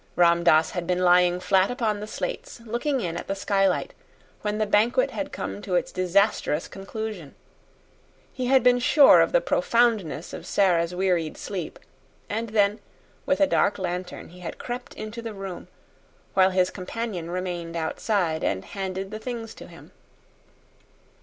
Ram 0.15 0.43
Dass 0.43 0.71
had 0.71 0.87
been 0.87 1.03
lying 1.03 1.39
flat 1.39 1.69
upon 1.69 1.99
the 1.99 2.07
slates, 2.07 2.59
looking 2.65 3.01
in 3.01 3.15
at 3.17 3.27
the 3.27 3.35
skylight, 3.35 3.93
when 4.41 4.57
the 4.57 4.65
banquet 4.65 5.11
had 5.11 5.31
come 5.31 5.61
to 5.61 5.75
its 5.75 5.91
disastrous 5.91 6.67
conclusion; 6.67 7.35
he 8.33 8.47
had 8.47 8.63
been 8.63 8.79
sure 8.79 9.21
of 9.21 9.31
the 9.31 9.39
profoundness 9.39 10.33
of 10.33 10.47
Sara's 10.47 10.95
wearied 10.95 11.37
sleep; 11.37 11.77
and 12.31 12.49
then, 12.49 12.79
with 13.27 13.39
a 13.39 13.45
dark 13.45 13.77
lantern, 13.77 14.29
he 14.29 14.39
had 14.39 14.57
crept 14.57 14.95
into 14.95 15.21
the 15.21 15.35
room, 15.35 15.67
while 16.33 16.49
his 16.49 16.71
companion 16.71 17.29
remained 17.29 17.75
outside 17.75 18.43
and 18.43 18.65
handed 18.65 19.11
the 19.11 19.19
things 19.19 19.53
to 19.53 19.67
him. 19.67 19.91